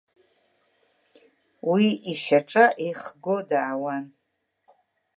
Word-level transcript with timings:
Уи 1.71 1.87
ишьаҿа 2.11 2.65
еихго 2.83 3.35
даауан. 3.49 4.05